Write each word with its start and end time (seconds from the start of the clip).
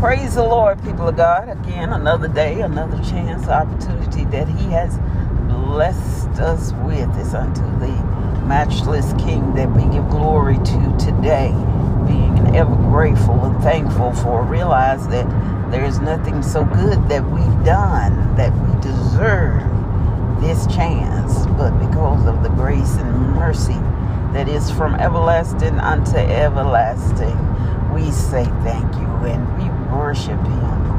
Praise 0.00 0.36
the 0.36 0.42
Lord, 0.42 0.82
people 0.82 1.08
of 1.08 1.18
God. 1.18 1.50
Again, 1.50 1.92
another 1.92 2.26
day, 2.26 2.62
another 2.62 2.96
chance, 3.04 3.46
opportunity 3.48 4.24
that 4.24 4.48
He 4.48 4.70
has 4.70 4.96
blessed 5.46 6.40
us 6.40 6.72
with 6.86 7.14
is 7.18 7.34
unto 7.34 7.60
the 7.78 7.92
matchless 8.46 9.12
King 9.22 9.54
that 9.56 9.70
we 9.70 9.82
give 9.94 10.08
glory 10.08 10.56
to 10.56 10.96
today. 10.98 11.50
Being 12.06 12.56
ever 12.56 12.74
grateful 12.76 13.44
and 13.44 13.62
thankful 13.62 14.14
for, 14.14 14.42
realize 14.42 15.06
that 15.08 15.28
there 15.70 15.84
is 15.84 15.98
nothing 15.98 16.42
so 16.42 16.64
good 16.64 17.06
that 17.10 17.22
we've 17.30 17.64
done 17.66 18.34
that 18.36 18.54
we 18.54 18.80
deserve 18.80 19.60
this 20.40 20.66
chance, 20.74 21.44
but 21.58 21.78
because 21.78 22.24
of 22.24 22.42
the 22.42 22.48
grace 22.48 22.94
and 22.94 23.34
mercy 23.34 23.78
that 24.32 24.48
is 24.48 24.70
from 24.70 24.94
everlasting 24.94 25.78
unto 25.78 26.16
everlasting, 26.16 27.36
we 27.92 28.10
say 28.10 28.44
thank 28.64 28.94
you 28.94 29.10
and 29.26 29.59
worship 30.10 30.40
Him 30.40 30.90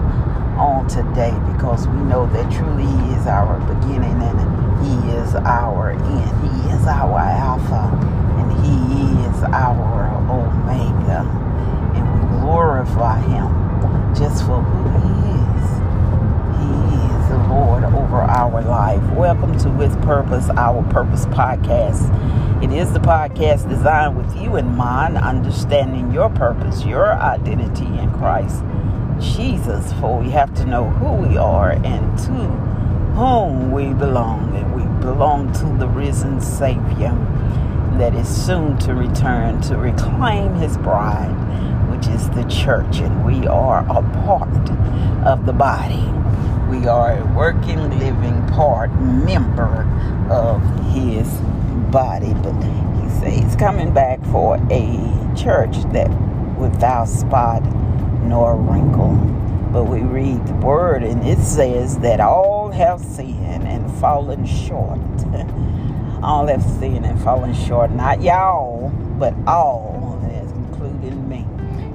on 0.58 0.88
today 0.88 1.38
because 1.52 1.86
we 1.86 2.00
know 2.04 2.26
that 2.28 2.50
truly 2.50 2.86
He 2.86 3.20
is 3.20 3.28
our 3.28 3.60
beginning 3.68 4.22
and 4.24 4.40
He 4.80 5.12
is 5.12 5.36
our 5.36 5.90
end. 5.92 6.32
He 6.48 6.70
is 6.74 6.88
our 6.88 7.20
Alpha 7.20 7.92
and 8.40 8.50
He 8.64 9.28
is 9.28 9.44
our 9.44 10.08
Omega. 10.32 11.28
And 11.94 12.08
we 12.08 12.40
glorify 12.40 13.20
Him 13.20 14.16
just 14.16 14.46
for 14.46 14.62
who 14.62 14.82
He 15.04 15.20
is. 15.44 15.68
He 16.56 16.72
is 17.12 17.30
the 17.32 17.54
Lord 17.54 17.84
over 17.84 18.22
our 18.22 18.62
life. 18.62 19.04
Welcome 19.12 19.58
to 19.60 19.70
With 19.72 20.02
Purpose, 20.04 20.50
our 20.52 20.84
Purpose 20.90 21.26
podcast. 21.26 22.08
It 22.64 22.72
is 22.72 22.94
the 22.94 23.00
podcast 23.00 23.68
designed 23.68 24.16
with 24.16 24.42
you 24.42 24.56
in 24.56 24.74
mind, 24.78 25.18
understanding 25.18 26.14
your 26.14 26.30
purpose, 26.30 26.86
your 26.86 27.12
identity 27.12 27.88
in 27.88 28.10
Christ 28.14 28.64
Jesus, 29.22 29.94
for 29.94 30.20
we 30.20 30.30
have 30.32 30.54
to 30.56 30.66
know 30.66 30.90
who 30.90 31.28
we 31.28 31.38
are 31.38 31.72
and 31.72 32.18
to 32.20 32.34
whom 33.14 33.72
we 33.72 33.94
belong. 33.94 34.56
And 34.56 34.76
we 34.76 34.84
belong 35.02 35.52
to 35.54 35.66
the 35.78 35.88
risen 35.88 36.42
Savior 36.42 37.16
that 37.98 38.16
is 38.16 38.28
soon 38.28 38.78
to 38.80 38.96
return 38.96 39.62
to 39.62 39.78
reclaim 39.78 40.56
his 40.56 40.78
bride, 40.78 41.36
which 41.92 42.08
is 42.08 42.30
the 42.32 42.44
church, 42.46 43.00
and 43.00 43.26
we 43.26 43.48
are 43.48 43.86
a 43.90 44.02
part 44.24 44.70
of 45.26 45.46
the 45.46 45.54
body. 45.54 46.04
We 46.70 46.88
are 46.88 47.18
a 47.18 47.26
working, 47.36 48.00
living 48.00 48.48
part, 48.48 48.92
member 49.02 49.86
of 50.32 50.62
his 50.94 51.28
body. 51.92 52.34
But 52.36 52.54
he 53.04 53.10
says 53.10 53.44
he's 53.44 53.56
coming 53.56 53.94
back 53.94 54.24
for 54.28 54.56
a 54.72 55.34
church 55.36 55.84
that 55.92 56.10
without 56.58 57.10
spot 57.10 57.62
nor 58.32 58.56
wrinkle. 58.56 59.14
But 59.74 59.86
we 59.86 60.00
read 60.00 60.48
the 60.48 60.54
word 60.66 61.04
and 61.04 61.22
it 61.28 61.40
says 61.40 62.00
that 62.00 62.22
all 62.22 62.72
have 62.72 63.02
sinned 63.02 63.68
and 63.68 63.92
fallen 64.00 64.46
short. 64.46 65.00
all 66.24 66.48
have 66.48 66.64
sinned 66.64 67.06
and 67.06 67.22
fallen 67.22 67.54
short. 67.54 67.92
Not 67.92 68.22
y'all, 68.22 68.90
but 69.20 69.34
all, 69.46 70.18
including 70.56 71.28
me, 71.28 71.46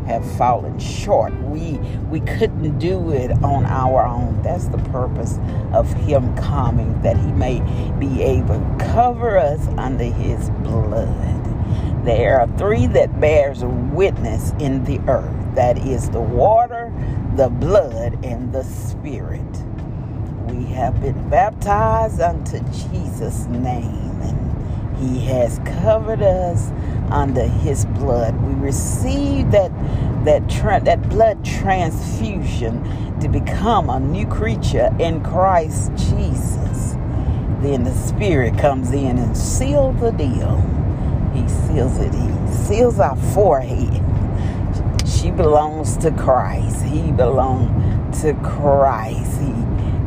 have 0.06 0.30
fallen 0.36 0.78
short. 0.78 1.32
We 1.40 1.78
we 2.10 2.20
couldn't 2.20 2.78
do 2.78 3.12
it 3.12 3.30
on 3.42 3.64
our 3.64 4.06
own. 4.06 4.42
That's 4.42 4.68
the 4.68 4.78
purpose 4.78 5.38
of 5.72 5.90
him 5.94 6.36
coming, 6.36 7.00
that 7.00 7.16
he 7.16 7.32
may 7.32 7.60
be 7.98 8.22
able 8.22 8.58
to 8.60 8.76
cover 8.92 9.38
us 9.38 9.66
under 9.78 10.04
his 10.04 10.50
blood. 10.50 11.45
There 12.06 12.40
are 12.40 12.46
three 12.56 12.86
that 12.86 13.20
bears 13.20 13.64
witness 13.64 14.52
in 14.60 14.84
the 14.84 15.00
earth 15.08 15.56
that 15.56 15.76
is 15.76 16.08
the 16.10 16.20
water, 16.20 16.92
the 17.34 17.48
blood, 17.48 18.24
and 18.24 18.52
the 18.52 18.62
spirit. 18.62 19.42
We 20.46 20.66
have 20.66 21.00
been 21.02 21.28
baptized 21.28 22.20
unto 22.20 22.60
Jesus' 22.90 23.46
name, 23.46 24.20
and 24.22 24.98
He 24.98 25.26
has 25.26 25.58
covered 25.82 26.22
us 26.22 26.70
under 27.10 27.48
His 27.48 27.86
blood. 27.86 28.40
We 28.40 28.54
received 28.54 29.50
that 29.50 29.72
that 30.24 30.48
tra- 30.48 30.84
that 30.84 31.08
blood 31.08 31.44
transfusion 31.44 32.84
to 33.18 33.28
become 33.28 33.90
a 33.90 33.98
new 33.98 34.28
creature 34.28 34.94
in 35.00 35.24
Christ 35.24 35.90
Jesus. 35.96 36.92
Then 37.62 37.82
the 37.82 37.94
Spirit 37.94 38.56
comes 38.58 38.92
in 38.92 39.18
and 39.18 39.36
seals 39.36 39.98
the 39.98 40.12
deal. 40.12 40.85
He 41.36 41.48
seals 41.48 41.98
it. 41.98 42.14
He 42.14 42.52
seals 42.52 42.98
our 42.98 43.16
forehead 43.34 44.02
she 45.26 45.32
belongs 45.32 45.96
to 45.98 46.12
Christ. 46.12 46.84
He 46.84 47.10
belongs 47.10 48.20
to 48.22 48.34
Christ. 48.34 49.40
He 49.40 49.52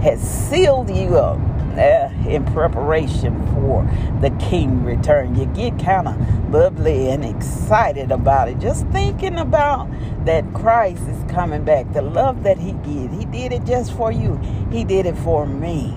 has 0.04 0.22
sealed 0.22 0.90
you 0.90 1.18
up 1.18 1.40
uh, 1.78 2.10
in 2.30 2.46
preparation 2.46 3.46
for 3.54 3.84
the 4.22 4.30
king 4.40 4.84
return. 4.84 5.36
You 5.36 5.46
get 5.48 5.78
kind 5.78 6.08
of 6.08 6.52
bubbly 6.52 7.10
and 7.10 7.26
excited 7.26 8.12
about 8.12 8.48
it. 8.48 8.60
Just 8.60 8.88
thinking 8.88 9.38
about 9.38 9.90
that 10.26 10.54
Christ 10.54 11.04
is 11.04 11.32
coming 11.32 11.66
back. 11.66 11.92
The 11.92 12.02
love 12.02 12.44
that 12.44 12.58
he 12.58 12.72
did. 12.72 13.12
He 13.12 13.26
did 13.26 13.52
it 13.52 13.66
just 13.66 13.92
for 13.94 14.14
you. 14.14 14.38
He 14.72 14.86
did 14.86 15.06
it 15.06 15.18
for 15.18 15.46
me. 15.46 15.94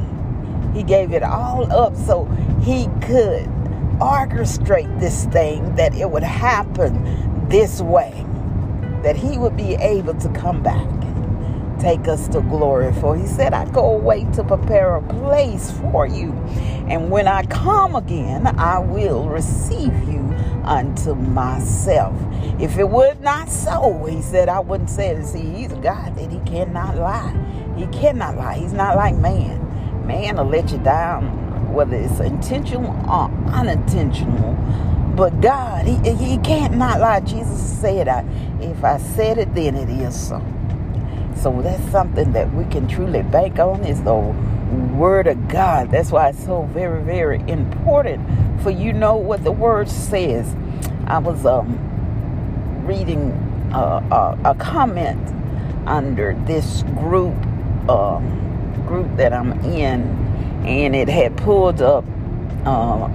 He 0.75 0.83
gave 0.83 1.13
it 1.13 1.23
all 1.23 1.71
up 1.73 1.95
so 1.97 2.25
he 2.65 2.89
could 3.03 3.49
orchestrate 4.03 4.99
this 4.99 5.27
thing 5.27 5.77
that 5.77 5.95
it 5.95 6.11
would 6.11 6.25
happen 6.25 7.49
this 7.49 7.81
way 7.81 8.27
that 9.03 9.15
he 9.17 9.39
would 9.39 9.57
be 9.57 9.75
able 9.75 10.15
to 10.15 10.29
come 10.31 10.63
back 10.63 10.87
and 10.87 11.81
take 11.81 12.09
us 12.09 12.27
to 12.29 12.41
glory. 12.43 12.93
For 12.95 13.17
he 13.17 13.27
said, 13.27 13.53
I 13.53 13.69
go 13.71 13.95
away 13.95 14.25
to 14.33 14.45
prepare 14.45 14.97
a 14.97 15.03
place 15.03 15.71
for 15.71 16.07
you. 16.07 16.33
And 16.89 17.11
when 17.11 17.29
I 17.29 17.45
come 17.45 17.95
again, 17.95 18.47
I 18.59 18.79
will 18.79 19.29
receive 19.29 19.95
you 20.09 20.21
unto 20.65 21.15
myself. 21.15 22.15
If 22.61 22.79
it 22.79 22.89
would 22.89 23.21
not 23.21 23.49
so, 23.49 24.05
he 24.05 24.21
said, 24.23 24.49
I 24.49 24.61
wouldn't 24.61 24.91
say 24.91 25.09
it. 25.11 25.25
See, 25.25 25.41
he's 25.43 25.73
a 25.73 25.77
God 25.77 26.17
that 26.17 26.31
he 26.31 26.39
cannot 26.41 26.97
lie. 26.97 27.37
He 27.77 27.87
cannot 27.87 28.37
lie. 28.37 28.59
He's 28.59 28.73
not 28.73 28.97
like 28.97 29.15
man. 29.17 30.07
Man 30.07 30.37
will 30.37 30.45
let 30.45 30.71
you 30.73 30.79
down, 30.79 31.42
whether 31.73 31.97
it's 31.97 32.21
intentional 32.21 32.91
or 33.09 33.31
unintentional. 33.53 34.55
But 35.17 35.41
God, 35.41 35.87
he, 35.87 36.15
he 36.15 36.39
can't 36.39 36.75
not 36.75 37.01
lie. 37.01 37.21
Jesus 37.21 37.61
said, 37.61 38.09
I, 38.09 38.25
if 38.61 38.83
I 38.85 38.99
said 38.99 39.39
it, 39.39 39.55
then 39.55 39.77
it 39.77 39.89
is 39.89 40.29
so. 40.29 40.43
So 41.37 41.61
that's 41.61 41.83
something 41.91 42.33
that 42.33 42.53
we 42.55 42.65
can 42.67 42.87
truly 42.87 43.23
bank 43.23 43.59
on 43.59 43.85
is 43.85 44.03
the 44.03 44.15
word 44.15 45.27
of 45.27 45.49
God. 45.49 45.91
That's 45.91 46.11
why 46.13 46.29
it's 46.29 46.45
so 46.45 46.63
very, 46.73 47.03
very 47.03 47.41
important 47.49 48.27
for 48.63 48.71
you 48.71 48.93
know 48.93 49.17
what 49.17 49.45
the 49.45 49.53
word 49.53 49.89
says. 49.89 50.55
I 51.07 51.19
was 51.19 51.45
um, 51.45 51.79
reading 52.87 53.33
a, 53.75 54.39
a, 54.45 54.55
comment 54.55 55.29
under 55.87 56.35
this 56.47 56.83
group 56.95 57.35
um, 57.89 58.39
group 58.87 59.17
that 59.17 59.33
I'm 59.33 59.53
in, 59.65 60.01
and 60.65 60.95
it 60.95 61.09
had 61.09 61.37
pulled 61.37 61.83
up 61.83 62.05
uh, 62.65 63.09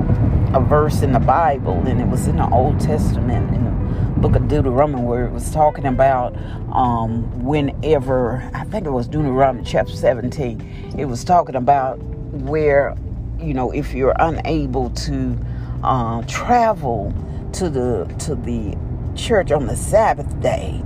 a 0.54 0.60
verse 0.60 1.02
in 1.02 1.14
the 1.14 1.20
Bible, 1.20 1.74
and 1.86 2.02
it 2.02 2.08
was 2.08 2.28
in 2.28 2.38
the 2.38 2.50
Old 2.50 2.80
Testament 2.80 3.54
in 3.56 3.64
the 3.66 4.20
book 4.20 4.36
of 4.36 4.48
Deuteronomy, 4.48 5.04
where 5.04 5.26
it 5.26 5.32
was 5.32 5.52
talking 5.52 5.86
about 5.86 6.36
um, 6.74 7.44
whenever 7.44 8.50
I 8.54 8.64
think 8.66 8.86
it 8.86 8.92
was 8.92 9.08
Deuteronomy 9.08 9.64
chapter 9.64 9.94
17. 9.94 10.96
It 10.98 11.06
was 11.06 11.24
talking 11.24 11.56
about 11.56 12.00
where 12.00 12.96
you 13.40 13.54
know 13.54 13.72
if 13.72 13.94
you're 13.94 14.16
unable 14.20 14.90
to 14.90 15.38
uh, 15.84 16.24
travel 16.24 17.14
to 17.54 17.70
the 17.70 18.14
to 18.20 18.36
the 18.36 18.78
church 19.16 19.52
on 19.52 19.68
the 19.68 19.76
Sabbath 19.76 20.40
day 20.42 20.82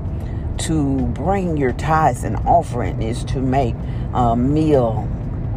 to 0.59 1.07
bring 1.07 1.57
your 1.57 1.73
tithes 1.73 2.23
and 2.23 2.35
offering 2.45 3.01
is 3.01 3.23
to 3.25 3.39
make 3.39 3.75
a 4.13 4.35
meal 4.35 5.07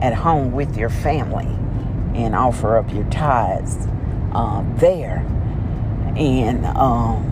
at 0.04 0.12
home 0.12 0.52
with 0.52 0.76
your 0.76 0.90
family 0.90 1.48
and 2.14 2.34
offer 2.34 2.76
up 2.76 2.92
your 2.92 3.04
tithes 3.04 3.88
uh, 4.32 4.62
there. 4.76 5.24
And 6.14 6.66
um, 6.66 7.24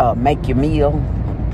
uh, 0.00 0.14
make 0.16 0.48
your 0.48 0.56
meal, 0.56 1.00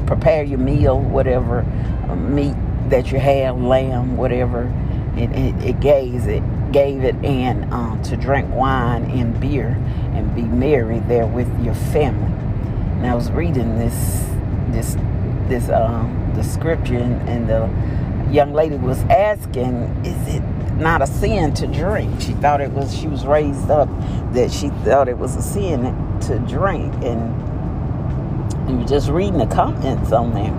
prepare 0.06 0.42
your 0.44 0.58
meal, 0.58 0.98
whatever 0.98 1.60
uh, 2.08 2.16
meat 2.16 2.56
that 2.88 3.12
you 3.12 3.18
have, 3.18 3.60
lamb, 3.60 4.16
whatever. 4.16 4.72
It, 5.14 5.30
it, 5.32 5.54
it 5.62 5.80
gave 5.80 6.26
it, 6.26 6.72
gave 6.72 7.04
it, 7.04 7.14
and 7.16 7.70
uh, 7.70 8.02
to 8.04 8.16
drink 8.16 8.48
wine 8.54 9.04
and 9.10 9.38
beer 9.38 9.76
and 10.14 10.34
be 10.34 10.42
merry 10.42 11.00
there 11.00 11.26
with 11.26 11.48
your 11.62 11.74
family. 11.74 12.32
And 12.96 13.06
I 13.06 13.14
was 13.14 13.30
reading 13.30 13.78
this, 13.78 14.24
this, 14.70 14.96
this, 15.48 15.68
um, 15.68 16.32
the 16.34 16.42
scripture, 16.42 16.96
and 16.96 17.46
the 17.46 17.68
young 18.32 18.52
lady 18.54 18.76
was 18.76 19.02
asking, 19.04 20.02
"Is 20.04 20.36
it 20.36 20.42
not 20.78 21.02
a 21.02 21.06
sin 21.06 21.54
to 21.54 21.66
drink?" 21.68 22.20
She 22.20 22.32
thought 22.34 22.60
it 22.60 22.72
was. 22.72 22.96
She 22.96 23.08
was 23.08 23.26
raised 23.26 23.70
up 23.70 23.88
that 24.32 24.50
she 24.52 24.70
thought 24.84 25.08
it 25.08 25.18
was 25.18 25.36
a 25.36 25.42
sin 25.42 25.94
to 26.22 26.38
drink, 26.40 26.94
and 27.04 27.54
you're 28.68 28.88
just 28.88 29.10
reading 29.10 29.38
the 29.38 29.46
comments 29.46 30.12
on 30.12 30.34
there. 30.34 30.54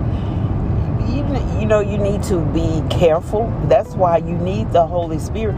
even 1.08 1.60
you 1.60 1.66
know 1.66 1.80
you 1.80 1.98
need 1.98 2.22
to 2.24 2.40
be 2.52 2.82
careful. 2.90 3.52
That's 3.68 3.94
why 3.94 4.18
you 4.18 4.36
need 4.38 4.72
the 4.72 4.86
Holy 4.86 5.18
Spirit. 5.18 5.56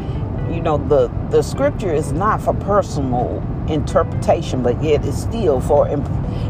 You 0.50 0.60
know 0.62 0.78
the 0.78 1.10
the 1.30 1.42
scripture 1.42 1.92
is 1.92 2.12
not 2.12 2.42
for 2.42 2.54
personal 2.54 3.42
interpretation, 3.68 4.62
but 4.62 4.82
yet 4.82 5.04
it's 5.04 5.18
still 5.22 5.60
for 5.60 5.88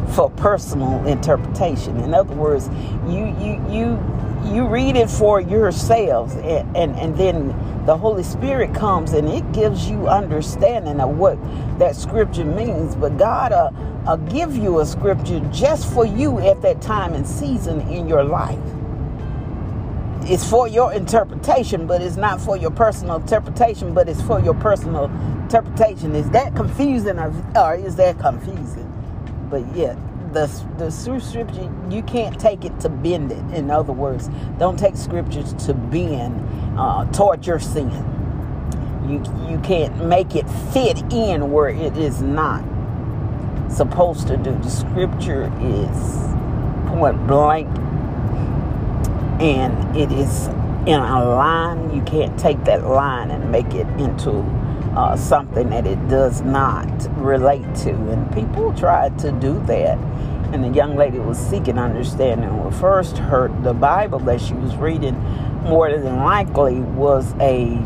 for 0.09 0.31
personal 0.31 1.07
interpretation. 1.07 1.99
In 1.99 2.15
other 2.15 2.35
words, 2.35 2.71
you 3.09 3.27
you 3.41 3.63
you 3.71 3.99
you 4.47 4.67
read 4.67 4.97
it 4.97 5.11
for 5.11 5.41
yourselves, 5.41 6.35
and 6.37 6.77
and, 6.77 6.97
and 6.97 7.17
then 7.17 7.49
the 7.87 7.97
Holy 7.97 8.23
Spirit 8.23 8.75
comes 8.75 9.13
and 9.13 9.29
it 9.29 9.53
gives 9.53 9.89
you 9.91 10.09
understanding 10.09 11.01
of 11.01 11.19
what 11.19 11.39
that 11.79 11.97
scripture 11.97 12.45
means. 12.45 12.95
But 12.97 13.19
God 13.19 13.53
uh, 13.53 13.71
uh, 14.07 14.17
give 14.17 14.57
you 14.57 14.81
a 14.81 14.87
scripture 14.87 15.41
just 15.53 15.93
for 15.93 16.07
you 16.07 16.39
at 16.41 16.63
that 16.63 16.81
time 16.81 17.13
and 17.15 17.27
season 17.27 17.83
in 17.83 18.09
your 18.09 18.25
life. 18.25 18.59
It's 20.23 20.49
for 20.49 20.69
your 20.69 20.95
interpretation, 20.95 21.87
but 21.87 22.01
it's 22.01 22.17
not 22.17 22.41
for 22.41 22.57
your 22.57 22.71
personal 22.71 23.17
interpretation, 23.17 23.93
but 23.93 24.09
it's 24.09 24.23
for 24.23 24.41
your 24.41 24.55
personal 24.55 25.07
interpretation. 25.43 26.15
Is 26.15 26.31
that 26.31 26.57
confusing 26.57 27.19
or 27.19 27.75
is 27.75 27.97
that 27.97 28.19
confusing? 28.19 28.91
But 29.51 29.65
yet, 29.77 29.99
the 30.35 30.47
the 30.79 30.91
scripture 30.91 31.71
you 31.89 32.03
can't 32.03 32.39
take 32.39 32.65
it 32.65 32.79
to 32.81 32.89
bend 32.89 33.33
it. 33.33 33.39
In 33.55 33.71
other 33.71 33.93
words, 33.93 34.29
don't 34.59 34.79
take 34.79 34.97
scriptures 34.97 35.55
to 35.67 35.75
bend 35.75 36.79
uh, 36.79 37.07
toward 37.13 37.47
your 37.47 37.61
sin. 37.61 37.91
You 39.09 39.23
you 39.49 39.59
can't 39.61 40.05
make 40.07 40.35
it 40.35 40.49
fit 40.73 41.01
in 41.13 41.53
where 41.53 41.69
it 41.69 41.97
is 41.97 42.21
not 42.21 42.65
supposed 43.71 44.27
to 44.29 44.37
do. 44.37 44.53
The 44.59 44.71
scripture 44.71 45.53
is 45.61 45.99
point 46.89 47.27
blank, 47.27 47.69
and 49.41 49.97
it 49.97 50.13
is 50.13 50.49
in 50.87 51.01
a 51.01 51.25
line. 51.25 51.95
You 51.95 52.03
can't 52.03 52.39
take 52.39 52.65
that 52.65 52.85
line 52.85 53.31
and 53.31 53.51
make 53.53 53.73
it 53.75 53.87
into 54.01 54.43
uh, 54.97 55.17
something 55.17 55.71
that 55.71 55.87
it 55.87 56.09
does 56.09 56.43
not 56.43 56.89
relate 57.17 57.75
to. 57.77 57.91
And 57.91 58.33
people 58.33 58.73
try 58.75 59.09
to 59.09 59.33
do 59.33 59.61
that. 59.67 59.99
And 60.53 60.63
the 60.63 60.69
young 60.69 60.95
lady 60.95 61.19
was 61.19 61.37
seeking 61.37 61.79
understanding. 61.79 62.57
When 62.63 62.73
first 62.73 63.19
heard 63.19 63.65
the 63.65 63.75
Bible 63.75 64.21
that 64.21 64.41
she 64.41 64.55
was 64.55 64.77
reading, 64.77 65.21
more 65.65 65.91
than 65.91 66.17
likely 66.19 66.81
was 66.81 67.35
a 67.41 67.77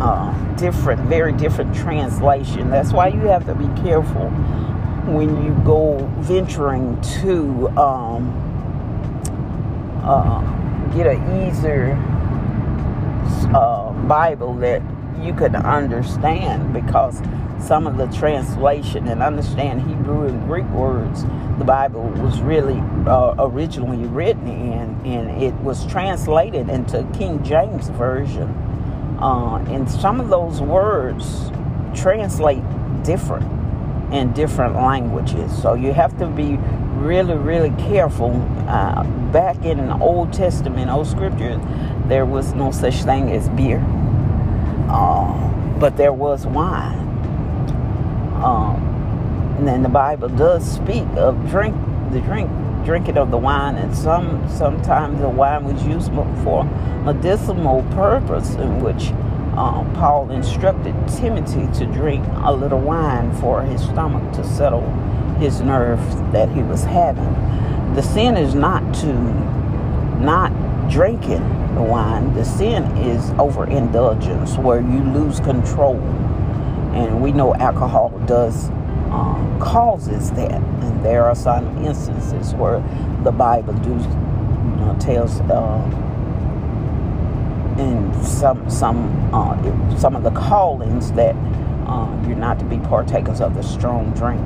uh, 0.00 0.54
different, 0.56 1.02
very 1.02 1.32
different 1.32 1.74
translation. 1.74 2.70
That's 2.70 2.92
why 2.92 3.08
you 3.08 3.20
have 3.20 3.46
to 3.46 3.54
be 3.54 3.68
careful 3.82 4.30
when 5.06 5.44
you 5.44 5.52
go 5.64 5.98
venturing 6.18 7.00
to 7.00 7.68
um, 7.78 8.42
uh, 10.04 10.40
get 10.96 11.06
an 11.06 11.48
easier 11.48 11.92
uh, 13.54 13.92
Bible 14.08 14.54
that 14.56 14.82
you 15.22 15.34
could 15.34 15.54
understand 15.54 16.72
because 16.72 17.20
some 17.60 17.86
of 17.86 17.96
the 17.96 18.06
translation 18.08 19.08
and 19.08 19.22
understand 19.22 19.82
Hebrew 19.82 20.26
and 20.26 20.46
Greek 20.46 20.68
words 20.70 21.24
the 21.58 21.64
Bible 21.64 22.02
was 22.02 22.40
really 22.42 22.78
uh, 23.06 23.34
originally 23.38 24.06
written 24.08 24.46
in, 24.46 25.00
and 25.06 25.42
it 25.42 25.54
was 25.54 25.86
translated 25.86 26.68
into 26.68 27.02
King 27.16 27.42
James 27.42 27.88
Version. 27.88 28.48
Uh, 29.18 29.56
and 29.68 29.90
some 29.90 30.20
of 30.20 30.28
those 30.28 30.60
words 30.60 31.50
translate 31.94 32.62
different 33.02 33.50
in 34.12 34.32
different 34.34 34.74
languages. 34.74 35.50
So 35.62 35.72
you 35.74 35.92
have 35.94 36.16
to 36.18 36.26
be 36.26 36.58
really, 36.96 37.34
really 37.34 37.70
careful. 37.82 38.32
Uh, 38.68 39.04
back 39.32 39.64
in 39.64 39.86
the 39.86 39.98
Old 39.98 40.32
Testament, 40.32 40.90
Old 40.90 41.06
Scriptures, 41.06 41.60
there 42.06 42.26
was 42.26 42.52
no 42.52 42.70
such 42.70 43.02
thing 43.04 43.32
as 43.32 43.48
beer. 43.50 43.78
Uh, 44.88 45.78
but 45.78 45.96
there 45.96 46.12
was 46.12 46.46
wine. 46.46 46.98
Um, 48.42 48.96
and 49.58 49.66
then 49.66 49.82
the 49.82 49.88
Bible 49.88 50.28
does 50.28 50.70
speak 50.70 51.06
of 51.16 51.48
drink 51.48 51.74
the 52.10 52.20
drink 52.20 52.50
drinking 52.84 53.18
of 53.18 53.30
the 53.30 53.36
wine, 53.36 53.74
and 53.76 53.94
some 53.96 54.48
sometimes 54.48 55.20
the 55.20 55.28
wine 55.28 55.64
was 55.64 55.84
used 55.84 56.12
for 56.44 56.64
medicinal 57.04 57.82
purpose, 57.90 58.54
in 58.54 58.80
which 58.80 59.10
um, 59.58 59.92
Paul 59.94 60.30
instructed 60.30 60.94
Timothy 61.08 61.66
to 61.78 61.86
drink 61.86 62.24
a 62.44 62.52
little 62.52 62.80
wine 62.80 63.34
for 63.36 63.62
his 63.62 63.82
stomach 63.82 64.32
to 64.34 64.44
settle 64.44 64.88
his 65.38 65.60
nerves 65.60 66.14
that 66.32 66.48
he 66.50 66.62
was 66.62 66.84
having. 66.84 67.34
The 67.94 68.02
sin 68.02 68.36
is 68.36 68.54
not 68.54 68.94
to 68.96 69.12
not 70.20 70.52
drinking 70.90 71.42
wine. 71.82 72.34
The 72.34 72.44
sin 72.44 72.84
is 72.98 73.30
overindulgence, 73.38 74.56
where 74.58 74.80
you 74.80 75.00
lose 75.12 75.40
control, 75.40 75.96
and 76.94 77.22
we 77.22 77.32
know 77.32 77.54
alcohol 77.56 78.10
does 78.26 78.70
uh, 79.10 79.58
causes 79.60 80.30
that. 80.32 80.52
And 80.52 81.04
there 81.04 81.24
are 81.24 81.34
some 81.34 81.84
instances 81.84 82.54
where 82.54 82.80
the 83.24 83.32
Bible 83.32 83.74
do 83.74 83.90
you 83.90 83.96
know, 83.96 84.96
tells. 85.00 85.40
Uh, 85.40 86.02
in 87.78 88.24
some 88.24 88.68
some 88.70 89.34
uh, 89.34 89.98
some 89.98 90.16
of 90.16 90.22
the 90.22 90.30
callings 90.30 91.12
that 91.12 91.34
uh, 91.86 92.08
you're 92.26 92.36
not 92.36 92.58
to 92.58 92.64
be 92.64 92.78
partakers 92.78 93.40
of 93.40 93.54
the 93.54 93.62
strong 93.62 94.10
drink 94.12 94.40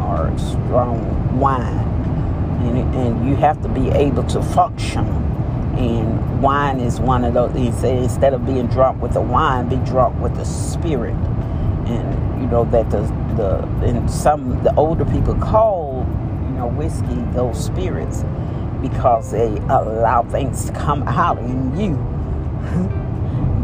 or 0.00 0.32
strong 0.38 1.38
wine, 1.38 1.78
and 2.94 3.28
you 3.28 3.36
have 3.36 3.60
to 3.62 3.68
be 3.68 3.90
able 3.90 4.24
to 4.24 4.42
function. 4.42 5.04
And 5.78 6.42
wine 6.42 6.80
is 6.80 7.00
one 7.00 7.24
of 7.24 7.34
those. 7.34 7.54
He 7.54 7.72
said 7.72 7.98
instead 7.98 8.34
of 8.34 8.46
being 8.46 8.66
drunk 8.68 9.02
with 9.02 9.12
the 9.12 9.20
wine, 9.20 9.68
be 9.68 9.76
drunk 9.76 10.20
with 10.20 10.34
the 10.36 10.44
spirit. 10.44 11.14
And 11.86 12.40
you 12.40 12.48
know 12.48 12.64
that 12.66 12.90
the 12.90 13.02
the 13.36 13.58
and 13.84 14.10
some 14.10 14.62
the 14.62 14.74
older 14.76 15.04
people 15.04 15.34
call 15.34 16.06
you 16.42 16.50
know 16.50 16.66
whiskey 16.68 17.14
those 17.32 17.62
spirits 17.64 18.24
because 18.80 19.30
they 19.32 19.48
allow 19.68 20.22
things 20.22 20.66
to 20.66 20.72
come 20.72 21.02
out 21.04 21.38
in 21.38 21.78
you 21.78 23.00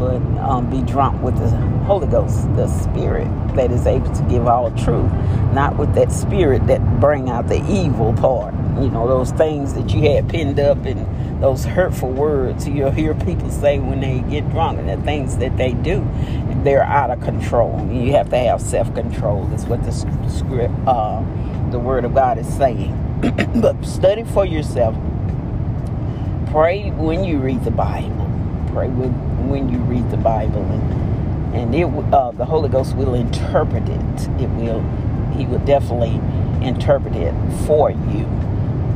but 0.01 0.15
um, 0.39 0.67
be 0.67 0.81
drunk 0.81 1.21
with 1.21 1.37
the 1.37 1.47
Holy 1.85 2.07
Ghost, 2.07 2.51
the 2.55 2.67
Spirit 2.67 3.27
that 3.55 3.71
is 3.71 3.85
able 3.85 4.11
to 4.15 4.23
give 4.23 4.47
all 4.47 4.71
truth, 4.71 5.11
not 5.53 5.77
with 5.77 5.93
that 5.93 6.11
spirit 6.11 6.65
that 6.65 6.81
bring 6.99 7.29
out 7.29 7.47
the 7.47 7.63
evil 7.71 8.11
part. 8.13 8.55
You 8.81 8.89
know 8.89 9.07
those 9.07 9.29
things 9.31 9.75
that 9.75 9.93
you 9.93 10.09
had 10.09 10.27
pinned 10.27 10.59
up 10.59 10.83
and 10.85 11.43
those 11.43 11.65
hurtful 11.65 12.09
words 12.09 12.67
you'll 12.67 12.89
hear 12.89 13.13
people 13.13 13.51
say 13.51 13.77
when 13.77 13.99
they 13.99 14.21
get 14.21 14.49
drunk 14.49 14.79
and 14.79 14.89
the 14.89 14.97
things 15.05 15.37
that 15.37 15.55
they 15.55 15.73
do, 15.73 16.03
they're 16.63 16.83
out 16.83 17.11
of 17.11 17.21
control. 17.21 17.87
You 17.91 18.13
have 18.13 18.31
to 18.31 18.37
have 18.37 18.59
self-control. 18.59 19.45
That's 19.45 19.65
what 19.65 19.83
the 19.83 19.91
script, 19.91 20.73
uh, 20.87 21.23
the 21.69 21.77
Word 21.77 22.05
of 22.05 22.15
God 22.15 22.39
is 22.39 22.51
saying. 22.57 22.97
but 23.61 23.85
study 23.85 24.23
for 24.23 24.45
yourself. 24.45 24.95
Pray 26.47 26.89
when 26.89 27.23
you 27.23 27.37
read 27.37 27.63
the 27.63 27.71
Bible 27.71 28.30
pray 28.73 28.87
with 28.87 29.11
when 29.47 29.69
you 29.69 29.79
read 29.79 30.09
the 30.11 30.17
Bible, 30.17 30.63
and 30.63 31.55
and 31.55 31.75
it 31.75 31.85
uh, 32.13 32.31
the 32.31 32.45
Holy 32.45 32.69
Ghost 32.69 32.95
will 32.95 33.13
interpret 33.13 33.83
it. 33.87 34.41
It 34.41 34.49
will, 34.51 34.81
He 35.35 35.45
will 35.45 35.59
definitely 35.59 36.19
interpret 36.65 37.15
it 37.15 37.33
for 37.65 37.91
you, 37.91 38.25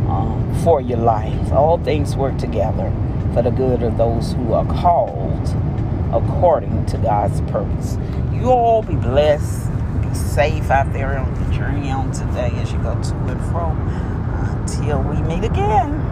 um, 0.09 0.57
for 0.63 0.79
your 0.79 0.99
life. 0.99 1.51
All 1.51 1.77
things 1.77 2.15
work 2.15 2.37
together 2.37 2.91
for 3.33 3.41
the 3.41 3.51
good 3.51 3.83
of 3.83 3.97
those 3.97 4.33
who 4.33 4.53
are 4.53 4.65
called 4.65 5.55
according 6.13 6.85
to 6.85 6.97
God's 6.97 7.41
purpose. 7.51 7.97
You 8.31 8.45
all 8.45 8.81
be 8.81 8.95
blessed, 8.95 9.69
be 10.01 10.13
safe 10.15 10.71
out 10.71 10.93
there 10.93 11.17
on 11.17 11.33
the 11.33 11.53
journey 11.53 11.89
on 11.91 12.11
today 12.11 12.51
as 12.55 12.71
you 12.71 12.79
go 12.79 12.93
to 12.93 13.15
and 13.15 13.41
fro. 13.51 13.71
Until 14.61 15.01
we 15.03 15.21
meet 15.23 15.43
again. 15.43 16.04